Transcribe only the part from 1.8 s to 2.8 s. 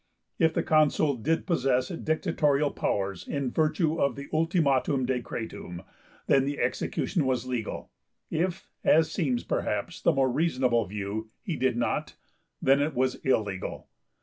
dictatorial